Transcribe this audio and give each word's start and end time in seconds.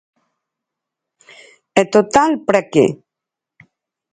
E 1.81 1.83
total, 1.95 2.31
¿para 2.45 2.61
que? 2.71 2.85